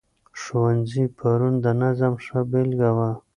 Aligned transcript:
ښوونځي 0.41 1.05
پرون 1.17 1.53
د 1.63 1.65
نظم 1.81 2.13
ښه 2.25 2.39
بېلګه 2.51 2.89
وه. 2.97 3.11